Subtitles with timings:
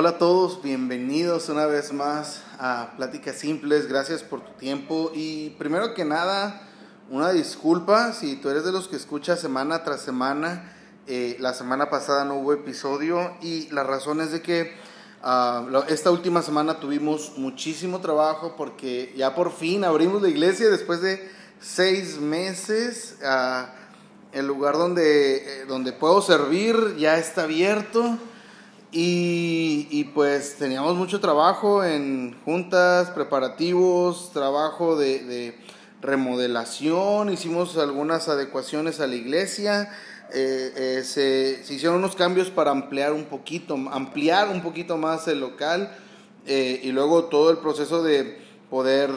[0.00, 5.12] Hola a todos, bienvenidos una vez más a Pláticas Simples, gracias por tu tiempo.
[5.14, 6.62] Y primero que nada,
[7.10, 10.72] una disculpa si tú eres de los que escuchas semana tras semana,
[11.06, 14.72] eh, la semana pasada no hubo episodio y la razón es de que
[15.22, 21.02] ah, esta última semana tuvimos muchísimo trabajo porque ya por fin abrimos la iglesia después
[21.02, 21.30] de
[21.60, 23.74] seis meses, ah,
[24.32, 28.16] el lugar donde, eh, donde puedo servir ya está abierto.
[28.92, 35.56] Y, pues teníamos mucho trabajo en juntas, preparativos, trabajo de,
[36.02, 39.92] remodelación, hicimos algunas adecuaciones a la iglesia,
[40.32, 45.40] eh, eh, se, hicieron unos cambios para ampliar un poquito, ampliar un poquito más el
[45.40, 45.94] local
[46.46, 48.38] eh, y luego todo el proceso de
[48.70, 49.10] poder,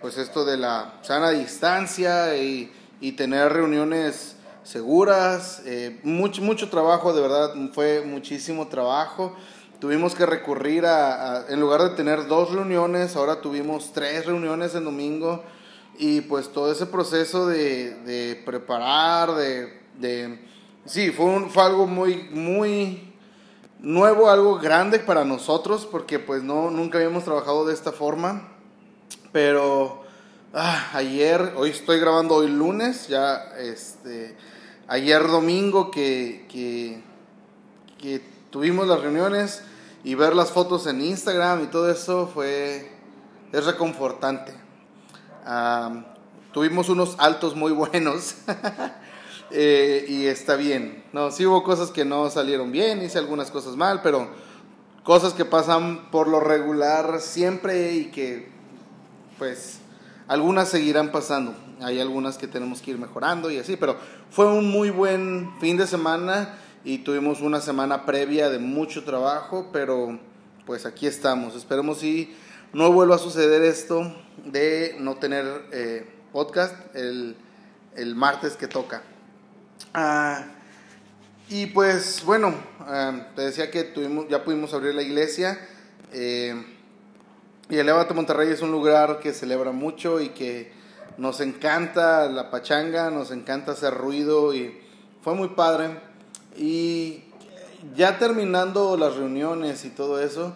[0.00, 7.12] pues esto de la sana distancia y, y tener reuniones seguras, eh, mucho, mucho trabajo,
[7.12, 9.36] de verdad, fue muchísimo trabajo.
[9.78, 14.84] Tuvimos que recurrir a, en lugar de tener dos reuniones, ahora tuvimos tres reuniones en
[14.84, 15.44] domingo
[15.98, 20.40] y pues todo ese proceso de, de preparar, de, de
[20.86, 23.12] sí, fue, fue algo muy, muy
[23.78, 28.48] nuevo, algo grande para nosotros porque pues no, nunca habíamos trabajado de esta forma,
[29.32, 30.02] pero
[30.54, 34.36] ah, ayer, hoy estoy grabando hoy lunes, ya este
[34.88, 37.02] ayer domingo que, que,
[38.50, 39.64] tuvimos las reuniones
[40.04, 42.88] y ver las fotos en Instagram y todo eso fue,
[43.52, 44.54] es reconfortante.
[46.52, 48.36] tuvimos unos altos muy buenos
[49.50, 51.02] eh, y está bien.
[51.12, 54.28] No, sí hubo cosas que no salieron bien, hice algunas cosas mal, pero
[55.02, 58.48] cosas que pasan por lo regular siempre y que
[59.38, 59.80] pues
[60.28, 61.54] algunas seguirán pasando.
[61.80, 63.96] Hay algunas que tenemos que ir mejorando y así, pero
[64.30, 69.70] fue un muy buen fin de semana y tuvimos una semana previa de mucho trabajo,
[69.72, 70.18] pero
[70.66, 71.56] pues aquí estamos.
[71.56, 72.34] Esperemos si
[72.72, 77.36] no vuelva a suceder esto de no tener eh, podcast el,
[78.14, 79.02] martes que toca.
[79.92, 80.44] Ah,
[81.48, 85.58] y pues bueno, ah, te decía que tuvimos, ya pudimos abrir la iglesia.
[86.12, 86.54] Eh,
[87.70, 90.72] y el Levante Monterrey es un lugar que celebra mucho y que
[91.16, 94.78] nos encanta la pachanga, nos encanta hacer ruido y
[95.22, 95.98] fue muy padre.
[96.56, 97.24] Y
[97.96, 100.54] ya terminando las reuniones y todo eso,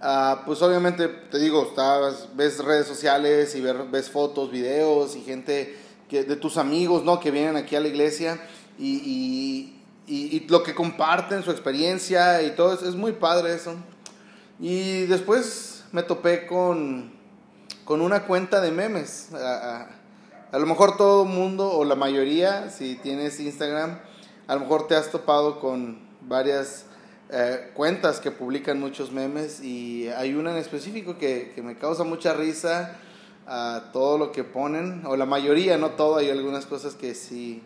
[0.00, 5.76] ah, pues obviamente te digo, estás, ves redes sociales y ves fotos, videos y gente
[6.08, 7.20] que, de tus amigos, ¿no?
[7.20, 8.40] Que vienen aquí a la iglesia
[8.78, 9.74] y,
[10.06, 13.74] y lo que comparten, su experiencia y todo eso, es muy padre eso.
[14.60, 17.12] Y después me topé con,
[17.84, 19.28] con una cuenta de memes.
[20.50, 23.98] A, lo mejor todo mundo, o la mayoría, si tienes Instagram,
[24.46, 26.86] a lo mejor te has topado con varias
[27.30, 32.04] eh, cuentas que publican muchos memes y hay una en específico que, que me causa
[32.04, 32.96] mucha risa
[33.46, 37.62] a todo lo que ponen, o la mayoría, no todo, hay algunas cosas que sí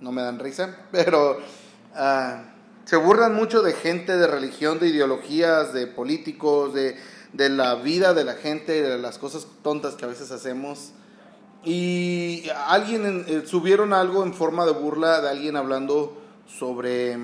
[0.00, 1.38] no me dan risa, pero
[1.94, 2.42] uh,
[2.84, 6.96] se burlan mucho de gente, de religión, de ideologías, de políticos, de
[7.32, 10.92] de la vida de la gente, de las cosas tontas que a veces hacemos.
[11.68, 17.14] Y alguien eh, subieron algo en forma de burla de alguien hablando sobre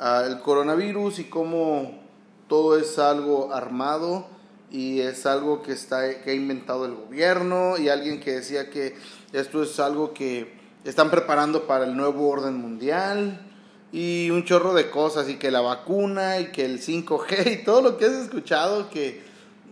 [0.00, 2.00] ah, el coronavirus y cómo
[2.48, 4.26] todo es algo armado
[4.68, 8.96] y es algo que está que ha inventado el gobierno y alguien que decía que
[9.32, 13.48] esto es algo que están preparando para el nuevo orden mundial
[13.92, 17.80] y un chorro de cosas y que la vacuna y que el 5G y todo
[17.80, 19.22] lo que has escuchado que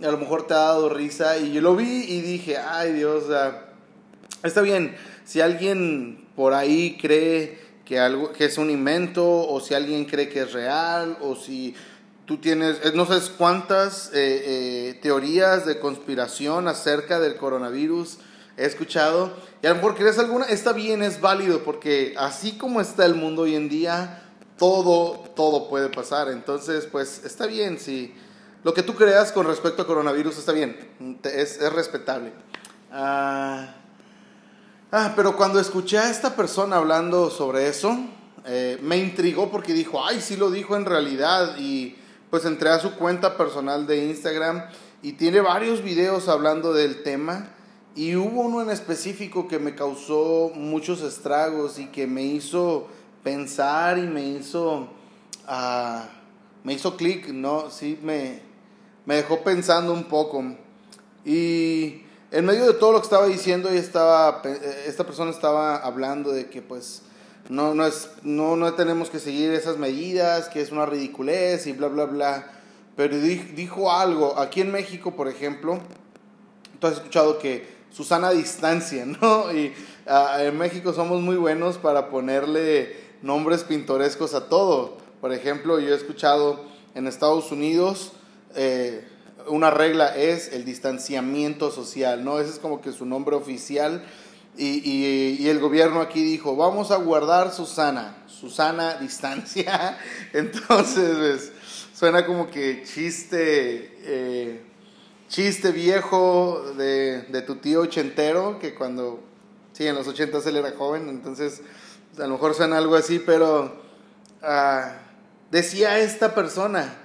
[0.01, 3.25] a lo mejor te ha dado risa y yo lo vi y dije, ay Dios,
[4.43, 9.75] está bien, si alguien por ahí cree que, algo, que es un invento o si
[9.75, 11.75] alguien cree que es real o si
[12.25, 18.19] tú tienes, eh, no sabes cuántas eh, eh, teorías de conspiración acerca del coronavirus
[18.57, 22.81] he escuchado y a lo mejor crees alguna, está bien, es válido, porque así como
[22.81, 24.23] está el mundo hoy en día,
[24.59, 26.29] todo, todo puede pasar.
[26.29, 28.15] Entonces, pues está bien, si
[28.63, 30.77] lo que tú creas con respecto a coronavirus está bien,
[31.25, 32.33] es, es respetable.
[32.93, 33.75] Ah,
[34.93, 37.99] ah, pero cuando escuché a esta persona hablando sobre eso,
[38.47, 41.57] eh, me intrigó porque dijo, ay, sí lo dijo en realidad.
[41.59, 41.97] Y
[42.31, 44.65] pues entré a su cuenta personal de Instagram
[45.03, 47.51] y tiene varios videos hablando del tema.
[47.95, 52.87] Y hubo uno en específico que me causó muchos estragos y que me hizo
[53.25, 54.89] pensar y me hizo,
[55.49, 56.01] uh,
[56.63, 57.69] me hizo clic, ¿no?
[57.71, 58.41] Sí, me,
[59.07, 60.45] me dejó pensando un poco.
[61.25, 62.03] Y
[62.33, 64.43] en medio de todo lo que estaba diciendo, estaba,
[64.87, 67.03] esta persona estaba hablando de que pues
[67.49, 71.73] no, no, es, no, no tenemos que seguir esas medidas, que es una ridiculez y
[71.73, 72.53] bla, bla, bla.
[72.97, 74.39] pero dijo algo.
[74.39, 75.81] Aquí en México, por ejemplo,
[76.79, 79.53] tú has escuchado que Susana distancia, ¿no?
[79.53, 79.73] Y
[80.07, 84.99] ah, en México somos muy buenos para ponerle nombres pintorescos a todo.
[85.21, 88.13] Por ejemplo, yo he escuchado en Estados Unidos
[88.55, 89.05] eh,
[89.49, 92.39] una regla es el distanciamiento social, ¿no?
[92.41, 94.05] Ese es como que su nombre oficial.
[94.57, 99.99] Y, y, el gobierno aquí dijo, vamos a guardar Susana, Susana distancia.
[100.33, 101.53] Entonces, pues,
[101.95, 104.63] suena como que chiste, eh,
[105.29, 109.21] chiste viejo de, de, tu tío ochentero, que cuando,
[109.73, 111.63] sí, en los ochentas él era joven, entonces
[112.19, 113.81] a lo mejor suena algo así, pero
[114.43, 114.91] uh,
[115.51, 116.97] decía esta persona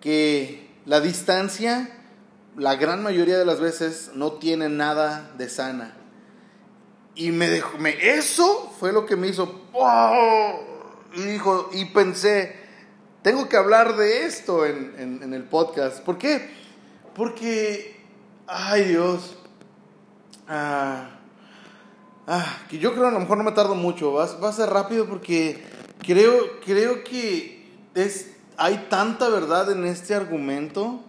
[0.00, 1.88] que la distancia,
[2.56, 5.96] la gran mayoría de las veces, no tiene nada de sana.
[7.14, 9.62] Y me dejó, me, eso fue lo que me hizo,
[11.14, 12.56] y dijo, y pensé,
[13.22, 16.00] tengo que hablar de esto en, en, el podcast.
[16.00, 16.50] ¿Por qué?
[17.14, 18.00] Porque,
[18.46, 19.38] ay Dios,
[20.48, 21.20] ah,
[22.26, 24.70] ah, que yo creo a lo mejor no me tardo mucho, va, va a ser
[24.70, 25.62] rápido porque
[26.04, 31.00] creo, creo que es hay tanta verdad en este argumento,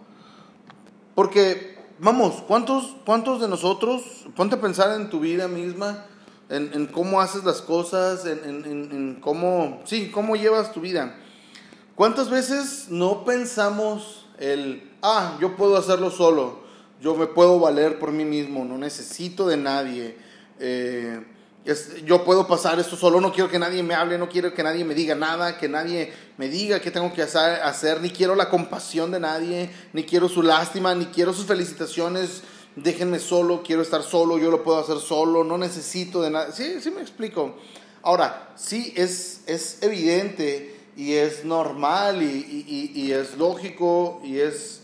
[1.14, 6.06] porque, vamos, ¿cuántos, cuántos de nosotros, ponte a pensar en tu vida misma,
[6.48, 11.16] en, cómo haces las cosas, en, cómo, sí, cómo llevas tu vida?
[11.94, 16.60] ¿Cuántas veces no pensamos el, ah, yo puedo hacerlo solo,
[17.00, 20.18] yo me puedo valer por mí mismo, no necesito de nadie?
[20.58, 21.24] Eh,
[22.04, 24.84] yo puedo pasar esto solo, no quiero que nadie me hable, no quiero que nadie
[24.84, 29.10] me diga nada, que nadie me diga qué tengo que hacer, ni quiero la compasión
[29.10, 32.42] de nadie, ni quiero su lástima, ni quiero sus felicitaciones,
[32.76, 36.52] déjenme solo, quiero estar solo, yo lo puedo hacer solo, no necesito de nada.
[36.52, 37.56] Sí, sí me explico.
[38.02, 44.82] Ahora, sí es, es evidente y es normal y, es lógico y es...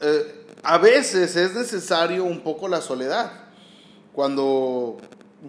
[0.00, 3.30] Eh, a veces es necesario un poco la soledad.
[4.12, 4.98] Cuando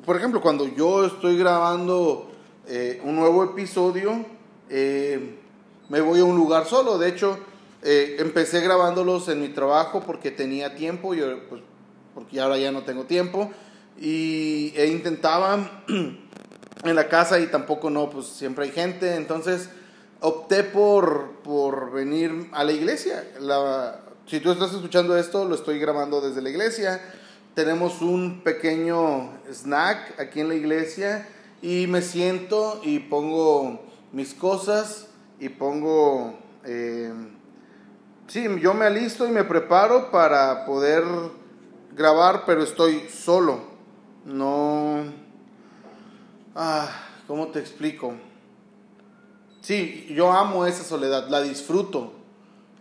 [0.05, 2.29] por ejemplo, cuando yo estoy grabando
[2.67, 4.25] eh, un nuevo episodio,
[4.69, 5.37] eh,
[5.89, 6.97] me voy a un lugar solo.
[6.97, 7.37] De hecho,
[7.83, 11.61] eh, empecé grabándolos en mi trabajo porque tenía tiempo, yo, pues,
[12.13, 13.49] porque ahora ya no tengo tiempo.
[13.99, 19.15] Y e intentaba en la casa y tampoco no, pues siempre hay gente.
[19.15, 19.69] Entonces
[20.19, 23.23] opté por, por venir a la iglesia.
[24.27, 27.01] Si tú estás escuchando esto, lo estoy grabando desde la iglesia
[27.57, 31.27] tenemos un pequeño snack aquí en la iglesia
[31.59, 33.81] y me siento y pongo
[34.11, 35.07] mis cosas
[35.39, 37.11] y pongo, eh,
[38.27, 41.03] sí, yo me alisto y me preparo para poder
[41.95, 43.61] grabar, pero estoy solo,
[44.23, 45.05] no,
[46.53, 46.87] ah,
[47.25, 48.13] ¿cómo te explico?
[49.61, 52.13] Sí, yo amo esa soledad, la disfruto,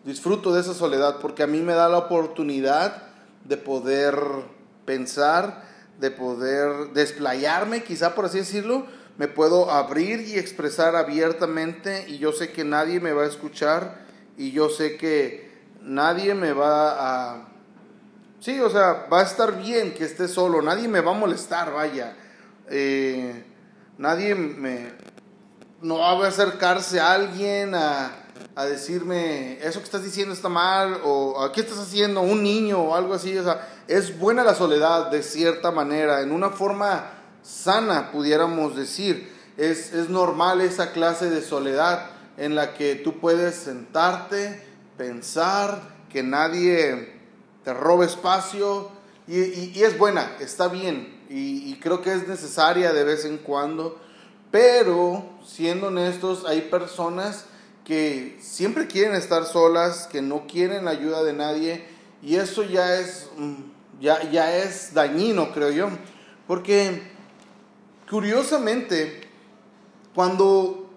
[0.04, 3.04] disfruto de esa soledad porque a mí me da la oportunidad
[3.46, 4.54] de poder
[4.86, 5.64] pensar,
[6.00, 8.86] de poder desplayarme, quizá por así decirlo,
[9.18, 14.04] me puedo abrir y expresar abiertamente y yo sé que nadie me va a escuchar
[14.36, 15.50] y yo sé que
[15.80, 17.48] nadie me va a...
[18.40, 21.72] Sí, o sea, va a estar bien que esté solo, nadie me va a molestar,
[21.72, 22.14] vaya.
[22.68, 23.44] Eh,
[23.96, 24.92] nadie me...
[25.80, 28.25] No va a acercarse a alguien a
[28.56, 32.22] a decirme, eso que estás diciendo está mal, o ¿qué estás haciendo?
[32.22, 33.36] Un niño o algo así.
[33.36, 37.04] O sea, es buena la soledad de cierta manera, en una forma
[37.42, 39.30] sana, pudiéramos decir.
[39.58, 44.62] Es, es normal esa clase de soledad en la que tú puedes sentarte,
[44.96, 47.12] pensar, que nadie
[47.62, 48.90] te robe espacio,
[49.28, 53.38] y, y, es buena, está bien, y, y creo que es necesaria de vez en
[53.38, 53.98] cuando,
[54.50, 57.46] pero siendo honestos, hay personas
[57.86, 61.86] que siempre quieren estar solas, que no quieren la ayuda de nadie,
[62.20, 63.54] y eso ya es, mm,
[64.00, 65.88] ya, ya es dañino, creo yo,
[66.48, 67.00] porque
[68.10, 69.20] curiosamente,
[70.16, 70.90] cuando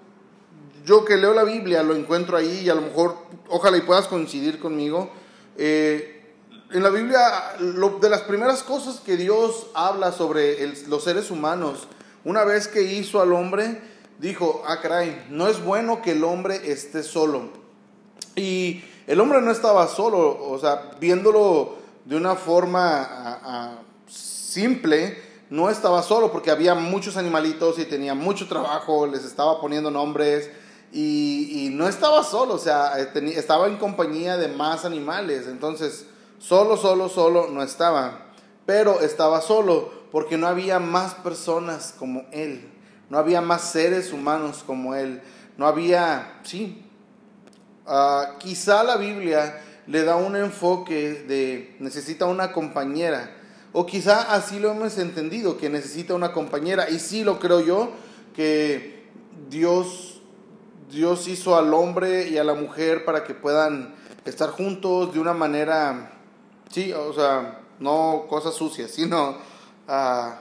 [0.84, 3.18] yo que leo la Biblia lo encuentro ahí, y a lo mejor,
[3.50, 5.12] ojalá y puedas coincidir conmigo,
[5.58, 6.34] eh,
[6.72, 7.20] en la Biblia,
[7.60, 11.88] de las primeras cosas que Dios habla sobre los seres humanos,
[12.24, 13.80] una vez que hizo al hombre,
[14.20, 17.50] dijo, ah, caray, no es bueno que el hombre esté solo.
[18.36, 25.18] Y el hombre no estaba solo, o sea, viéndolo de una forma simple,
[25.50, 30.50] no estaba solo porque había muchos animalitos y tenía mucho trabajo, les estaba poniendo nombres
[30.92, 36.06] y, no estaba solo, o sea, estaba en compañía de más animales, entonces
[36.40, 38.28] solo, solo, solo no estaba,
[38.66, 42.79] pero estaba solo porque no había más personas como él.
[43.10, 45.22] No había más seres humanos como Él.
[45.58, 46.90] No había, sí,
[47.92, 53.36] Ah, quizá la Biblia le da un enfoque de necesita una compañera.
[53.74, 56.88] O quizá así lo hemos entendido, que necesita una compañera.
[56.92, 57.90] Y sí lo creo yo,
[58.36, 59.10] que
[59.50, 60.22] Dios,
[60.92, 65.34] Dios hizo al hombre y a la mujer para que puedan estar juntos de una
[65.34, 66.12] manera,
[66.70, 69.32] sí, o sea, no cosas sucias, sino
[69.88, 70.32] uh,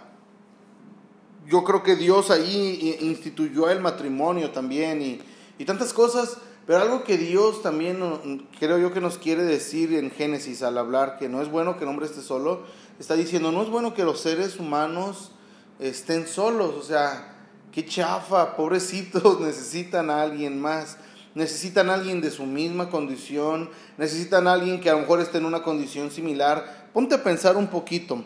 [1.48, 5.20] yo creo que Dios ahí instituyó el matrimonio también y,
[5.58, 10.10] y tantas cosas, pero algo que Dios también creo yo que nos quiere decir en
[10.10, 12.64] Génesis al hablar que no es bueno que el hombre esté solo,
[12.98, 15.32] está diciendo, no es bueno que los seres humanos
[15.78, 17.34] estén solos, o sea,
[17.72, 20.98] qué chafa, pobrecitos, necesitan a alguien más,
[21.34, 25.38] necesitan a alguien de su misma condición, necesitan a alguien que a lo mejor esté
[25.38, 26.88] en una condición similar.
[26.92, 28.24] Ponte a pensar un poquito,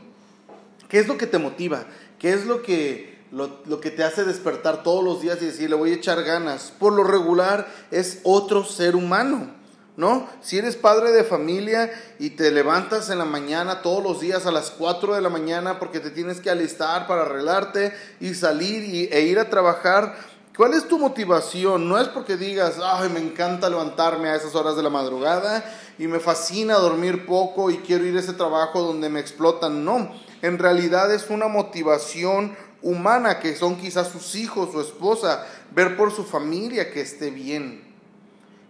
[0.88, 1.84] ¿qué es lo que te motiva?
[2.18, 5.76] ¿Qué es lo que, lo, que te hace despertar todos los días y decir, le
[5.76, 6.72] voy a echar ganas?
[6.78, 9.50] Por lo regular es otro ser humano,
[9.96, 10.28] ¿no?
[10.42, 14.52] Si eres padre de familia y te levantas en la mañana todos los días a
[14.52, 19.04] las 4 de la mañana porque te tienes que alistar para arreglarte y salir y,
[19.10, 20.14] e ir a trabajar,
[20.54, 21.88] ¿Cuál es tu motivación?
[21.88, 25.64] No es porque digas, ay, me encanta levantarme a esas horas de la madrugada
[25.98, 29.82] y me fascina dormir poco y quiero ir a ese trabajo donde me explotan.
[29.82, 30.12] No,
[30.42, 36.12] en realidad es una motivación humana que son quizás sus hijos, su esposa, ver por
[36.12, 37.92] su familia que esté bien.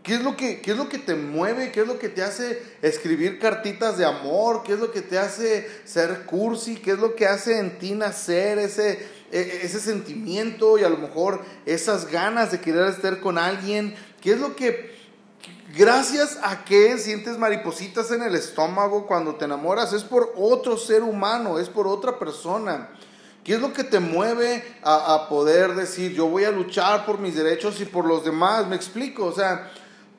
[0.03, 1.71] ¿Qué es, lo que, ¿Qué es lo que te mueve?
[1.71, 4.65] ¿Qué es lo que te hace escribir cartitas de amor?
[4.65, 6.77] ¿Qué es lo que te hace ser cursi?
[6.77, 8.99] ¿Qué es lo que hace en ti nacer ese,
[9.31, 13.95] e, ese sentimiento y a lo mejor esas ganas de querer estar con alguien?
[14.21, 14.93] ¿Qué es lo que,
[15.77, 19.93] gracias a qué sientes maripositas en el estómago cuando te enamoras?
[19.93, 22.89] Es por otro ser humano, es por otra persona.
[23.45, 27.19] ¿Qué es lo que te mueve a, a poder decir, yo voy a luchar por
[27.19, 28.69] mis derechos y por los demás?
[28.69, 29.71] Me explico, o sea,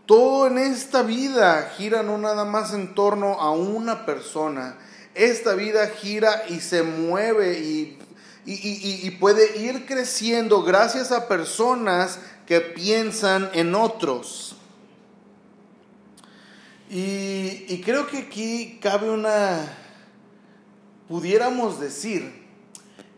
[0.06, 4.78] todo en esta vida gira no nada más en torno a una persona.
[5.16, 7.98] Esta vida gira y se mueve y
[8.46, 14.58] y, puede ir creciendo gracias a personas que piensan en otros.
[16.90, 19.78] Y, y, creo que aquí cabe una,
[21.08, 22.43] pudiéramos decir,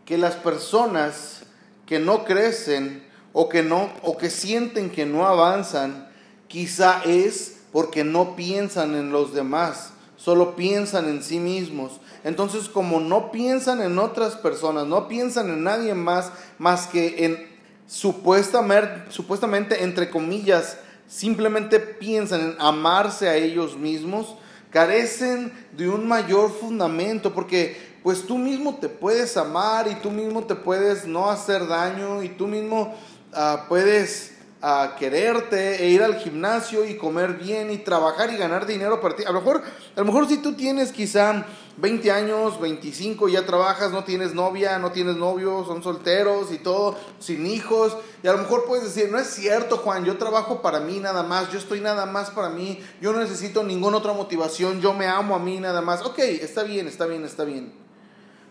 [0.06, 1.42] que las personas
[1.84, 6.08] que no crecen o que no, o que sienten que no avanzan,
[6.48, 12.00] quizá es porque no piensan en los demás, solo piensan en sí mismos.
[12.24, 17.56] Entonces, como no piensan en otras personas, no piensan en nadie más, más que en
[17.86, 24.36] supuestamente, supuestamente entre comillas, simplemente piensan en amarse a ellos mismos,
[24.70, 30.44] carecen de un mayor fundamento, porque pues tú mismo te puedes amar y tú mismo
[30.44, 32.94] te puedes no hacer daño y tú mismo
[33.32, 34.32] ah, puedes
[34.62, 39.16] a quererte e ir al gimnasio y comer bien y trabajar y ganar dinero para
[39.16, 39.24] ti.
[39.24, 39.60] A lo mejor,
[39.96, 41.46] a lo mejor si tú tienes quizá
[41.78, 46.96] 20 años, 25, ya trabajas, no tienes novia, no tienes novio, son solteros y todo,
[47.18, 50.78] sin hijos, y a lo mejor puedes decir, no es cierto Juan, yo trabajo para
[50.78, 54.80] mí nada más, yo estoy nada más para mí, yo no necesito ninguna otra motivación,
[54.80, 56.02] yo me amo a mí nada más.
[56.02, 57.85] Ok, está bien, está bien, está bien.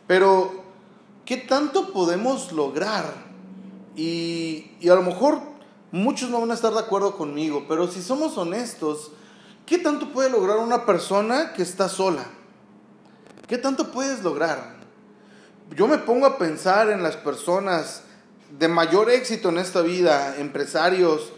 [0.07, 0.63] Pero,
[1.25, 3.05] ¿qué tanto podemos lograr?
[3.95, 5.55] Y, y a lo mejor
[5.95, 9.13] Muchos no van a estar de acuerdo conmigo, pero si somos honestos,
[9.65, 12.25] ¿qué tanto puede lograr una persona que está sola?
[13.47, 14.75] ¿Qué tanto puedes lograr?
[15.73, 18.01] Yo me pongo a pensar en las personas
[18.59, 21.31] de mayor éxito en esta vida, empresarios,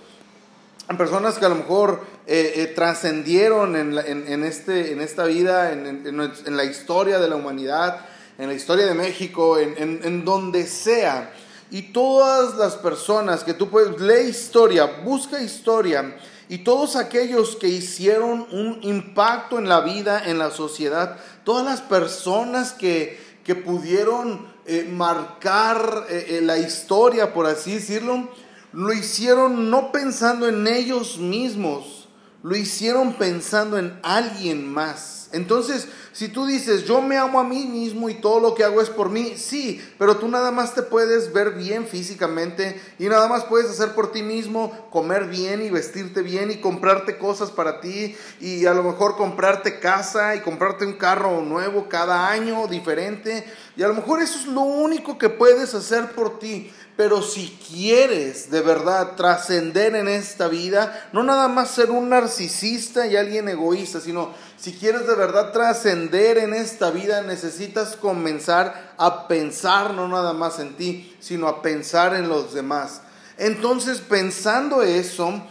[0.89, 6.57] en personas que a lo mejor eh, eh, trascendieron en, este, en esta vida, en,
[6.57, 8.07] la historia de la humanidad,
[8.37, 11.31] en la historia de México, en donde sea
[11.69, 16.17] y todas las personas que tú puedes, lee historia, busca historia,
[16.49, 21.81] y todos aquellos que hicieron un impacto en la vida, en la sociedad, todas las
[21.81, 28.29] personas que, que pudieron eh, marcar eh, eh, la historia, por así decirlo,
[28.71, 32.07] lo hicieron no pensando en ellos mismos,
[32.43, 35.16] lo hicieron pensando en alguien más.
[35.33, 38.81] Entonces, si tú dices, yo me amo a mí mismo y todo lo que hago
[38.81, 43.27] es por mí, sí, pero tú nada más te puedes ver bien físicamente y nada
[43.27, 47.81] más puedes hacer por ti mismo, comer bien y vestirte bien y comprarte cosas para
[47.81, 53.45] ti y a lo mejor comprarte casa y comprarte un carro nuevo cada año diferente
[53.75, 56.71] y a lo mejor eso es lo único que puedes hacer por ti.
[56.97, 63.05] Pero si quieres de verdad trascender en esta vida, no nada más ser un narcisista
[63.05, 69.27] y alguien egoísta, sino si quieres de verdad trascender en esta vida, necesitas comenzar a
[69.27, 73.01] pensar no nada más en ti, sino a pensar en los demás.
[73.37, 75.43] Entonces, pensando eso,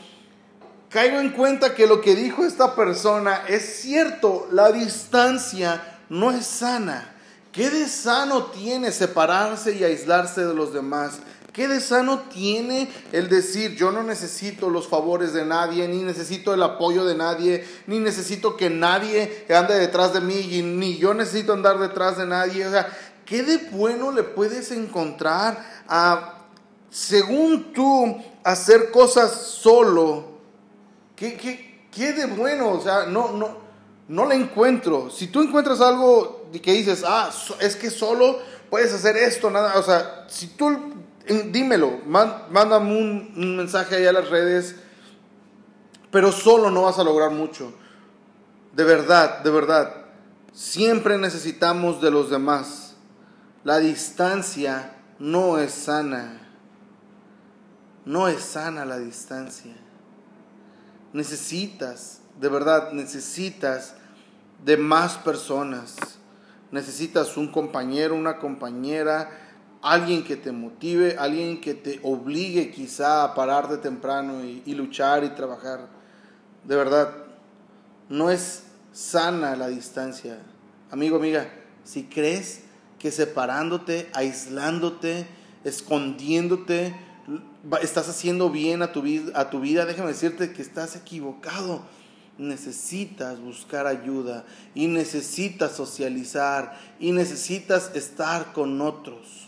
[0.90, 6.44] caigo en cuenta que lo que dijo esta persona es cierto, la distancia no es
[6.44, 7.12] sana.
[7.52, 11.20] ¿Qué de sano tiene separarse y aislarse de los demás?
[11.56, 16.52] ¿Qué de sano tiene el decir yo no necesito los favores de nadie, ni necesito
[16.52, 21.54] el apoyo de nadie, ni necesito que nadie ande detrás de mí, ni yo necesito
[21.54, 22.66] andar detrás de nadie?
[23.24, 26.44] ¿qué de bueno le puedes encontrar a,
[26.90, 30.36] según tú, hacer cosas solo?
[31.16, 32.72] ¿Qué, qué, qué de bueno?
[32.72, 33.56] O sea, no, no,
[34.08, 35.08] no le encuentro.
[35.08, 39.82] Si tú encuentras algo que dices, ah, es que solo puedes hacer esto, nada, o
[39.82, 44.76] sea, si tú dímelo, mándame un, mensaje ahí a las redes,
[46.10, 47.72] pero solo no vas a lograr mucho.
[48.74, 49.92] De verdad, de verdad,
[50.52, 52.94] siempre necesitamos de los demás.
[53.64, 56.40] La distancia no es sana.
[58.04, 59.74] No es sana la distancia.
[61.12, 63.94] Necesitas, de verdad, necesitas
[64.64, 65.96] de más personas.
[66.70, 69.45] Necesitas un compañero, una compañera,
[69.82, 75.24] alguien que te motive, alguien que te obligue quizá a parar de temprano y, luchar
[75.24, 75.88] y trabajar.
[76.64, 77.12] De verdad,
[78.08, 80.38] no es sana la distancia.
[80.90, 81.48] Amigo, amiga,
[81.84, 82.62] si crees
[82.98, 85.26] que separándote, aislándote,
[85.64, 86.94] escondiéndote,
[87.82, 89.02] estás haciendo bien a tu,
[89.34, 91.82] a tu vida, déjame decirte que estás equivocado.
[92.38, 99.46] Necesitas buscar ayuda y necesitas socializar y necesitas estar con otros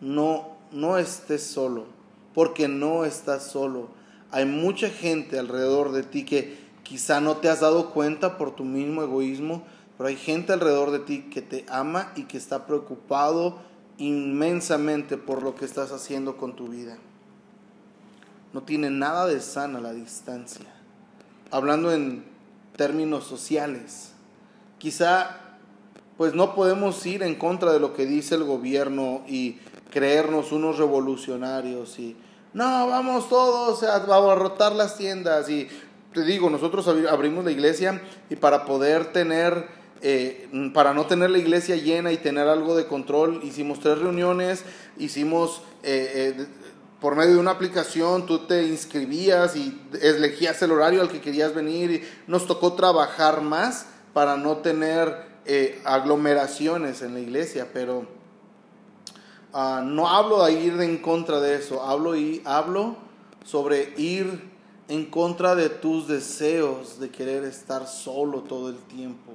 [0.00, 1.86] no, no estés solo,
[2.34, 3.88] porque no estás solo.
[4.30, 8.64] Hay mucha gente alrededor de ti que quizá no te has dado cuenta por tu
[8.64, 9.62] mismo egoísmo,
[9.96, 13.58] pero hay gente alrededor de ti que te ama y que está preocupado
[13.98, 16.96] inmensamente por lo que estás haciendo con tu vida.
[18.52, 20.66] No tiene nada de sana la distancia.
[21.50, 22.24] Hablando en
[22.76, 24.12] términos sociales,
[24.78, 25.40] quizá
[26.16, 29.58] pues no podemos ir en contra de lo que dice el gobierno y
[29.90, 32.16] creernos unos revolucionarios y
[32.54, 35.68] no, vamos todos a abarrotar las tiendas y
[36.12, 39.66] te digo, nosotros abrimos la iglesia y para poder tener,
[40.00, 44.64] eh, para no tener la iglesia llena y tener algo de control, hicimos tres reuniones,
[44.96, 46.46] hicimos eh, eh,
[47.00, 51.54] por medio de una aplicación, tú te inscribías y elegías el horario al que querías
[51.54, 55.28] venir y nos tocó trabajar más para no tener
[55.84, 58.17] aglomeraciones en la iglesia, pero
[59.52, 62.96] Ah, no hablo de ir en contra de eso, hablo, y, hablo
[63.44, 64.42] sobre ir
[64.88, 69.32] en contra de tus deseos de querer estar solo todo el tiempo.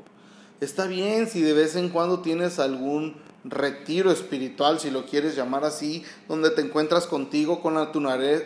[0.62, 5.66] Está bien si de vez en cuando tienes algún retiro espiritual, si lo quieres llamar
[5.66, 7.92] así, donde te encuentras contigo, con la,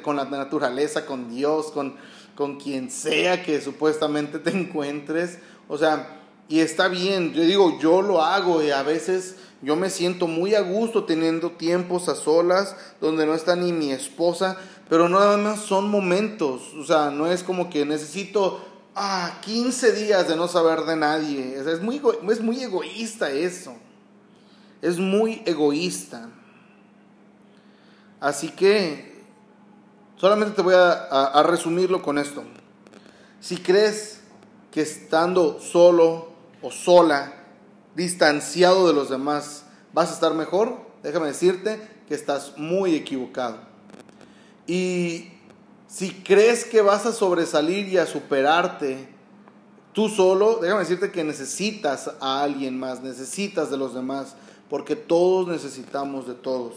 [0.01, 1.95] con la naturaleza, con Dios, con,
[2.35, 5.39] con quien sea que supuestamente te encuentres.
[5.67, 9.89] O sea, y está bien, yo digo, yo lo hago y a veces yo me
[9.89, 14.57] siento muy a gusto teniendo tiempos a solas donde no está ni mi esposa,
[14.87, 18.61] pero nada más son momentos, o sea, no es como que necesito
[18.95, 21.55] ah, 15 días de no saber de nadie.
[21.57, 23.75] es, muy, es muy egoísta eso.
[24.81, 26.29] Es muy egoísta.
[28.19, 29.23] Así que
[30.17, 32.43] solamente te voy a resumirlo con esto.
[33.41, 34.21] Si crees
[34.71, 37.33] que estando solo o sola
[37.95, 40.77] distanciado de los demás, ¿vas a estar mejor?
[41.03, 43.57] Déjame decirte que estás muy equivocado.
[44.67, 45.29] Y
[45.87, 49.09] si crees que vas a sobresalir y a superarte
[49.93, 54.35] tú solo, déjame decirte que necesitas a alguien más, necesitas de los demás,
[54.69, 56.75] porque todos necesitamos de todos.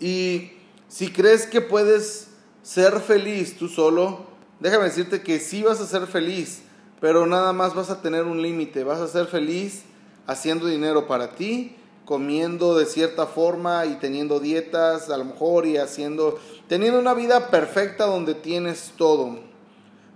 [0.00, 0.52] Y
[0.88, 2.28] si crees que puedes
[2.62, 4.26] ser feliz tú solo,
[4.58, 6.62] déjame decirte que sí vas a ser feliz,
[7.00, 9.84] pero nada más vas a tener un límite, vas a ser feliz
[10.26, 15.78] haciendo dinero para ti, comiendo de cierta forma y teniendo dietas a lo mejor y
[15.78, 19.38] haciendo, teniendo una vida perfecta donde tienes todo.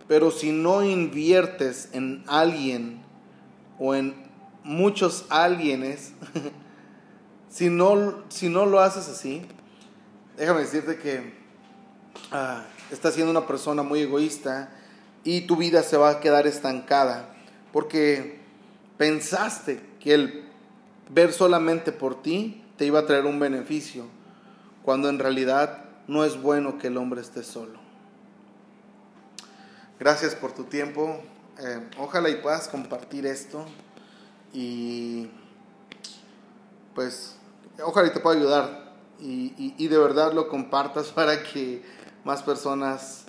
[0.06, 3.02] Pero si no inviertes en alguien
[3.78, 4.14] o en
[4.62, 6.12] muchos alguienes,
[7.48, 9.42] si, no, si no lo haces así,
[10.36, 11.32] déjame decirte que
[12.30, 14.68] ah, estás siendo una persona muy egoísta
[15.24, 17.34] y tu vida se va a quedar estancada
[17.72, 18.38] porque
[18.98, 20.44] pensaste que el
[21.08, 24.06] ver solamente por ti te iba a traer un beneficio,
[24.84, 27.80] cuando en realidad no es bueno que el hombre esté solo.
[29.98, 31.20] Gracias por tu tiempo.
[31.58, 33.64] Eh, ojalá y puedas compartir esto
[34.52, 35.28] y
[36.94, 37.36] pues
[37.82, 41.82] ojalá y te pueda ayudar y, y de verdad lo compartas para que
[42.24, 43.23] más personas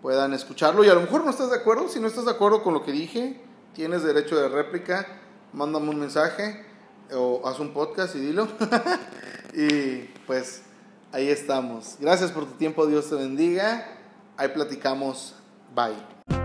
[0.00, 2.62] puedan escucharlo y a lo mejor no estás de acuerdo, si no estás de acuerdo
[2.62, 3.40] con lo que dije,
[3.74, 5.06] tienes derecho de réplica,
[5.52, 6.64] mándame un mensaje
[7.12, 8.48] o haz un podcast y dilo.
[9.54, 10.62] y pues
[11.12, 11.96] ahí estamos.
[12.00, 13.86] Gracias por tu tiempo, Dios te bendiga.
[14.36, 15.34] Ahí platicamos.
[15.74, 16.39] Bye.